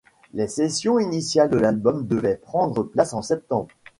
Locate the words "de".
1.51-1.59